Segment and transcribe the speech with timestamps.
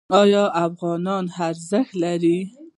[0.21, 2.37] آیا افغانۍ ارزښت لري؟